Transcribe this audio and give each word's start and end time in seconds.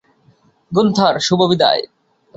Gunther, 0.71 1.15
শুভ 1.19 1.39
বিদায়। 1.49 1.81